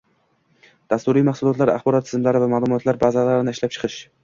dasturiy 0.93 1.25
mahsulotlar, 1.27 1.71
axborot 1.75 2.09
tizimlari 2.09 2.43
va 2.47 2.51
ma'lumotlar 2.55 3.01
bazalarini 3.07 3.57
ishlab 3.59 3.79
chiqish 3.79 4.03